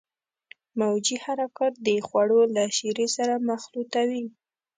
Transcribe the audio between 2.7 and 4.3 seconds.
شیرې سره مخلوطوي.